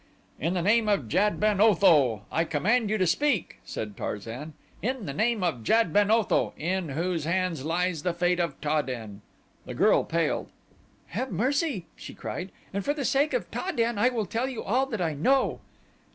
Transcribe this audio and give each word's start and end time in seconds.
"In 0.39 0.55
the 0.55 0.63
name 0.63 0.89
of 0.89 1.07
Jad 1.07 1.39
ben 1.39 1.61
Otho 1.61 2.23
I 2.31 2.43
command 2.43 2.89
you 2.89 2.97
to 2.97 3.05
speak," 3.05 3.59
said 3.63 3.95
Tarzan. 3.95 4.53
"In 4.81 5.05
the 5.05 5.13
name 5.13 5.43
of 5.43 5.63
Jad 5.63 5.93
ben 5.93 6.09
Otho 6.09 6.53
in 6.57 6.89
whose 6.89 7.25
hands 7.25 7.63
lies 7.63 8.01
the 8.01 8.11
fate 8.11 8.39
of 8.39 8.59
Ta 8.61 8.81
den!" 8.81 9.21
The 9.67 9.75
girl 9.75 10.03
paled. 10.03 10.49
"Have 11.09 11.31
mercy!" 11.31 11.85
she 11.95 12.15
cried, 12.15 12.51
"and 12.73 12.83
for 12.83 12.95
the 12.95 13.05
sake 13.05 13.35
of 13.35 13.51
Ta 13.51 13.69
den 13.73 13.99
I 13.99 14.09
will 14.09 14.25
tell 14.25 14.49
you 14.49 14.63
all 14.63 14.87
that 14.87 15.01
I 15.01 15.13
know." 15.13 15.59